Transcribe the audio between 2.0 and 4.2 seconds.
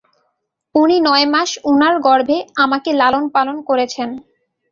গর্ভে আমাকে লালনপালন করেছে।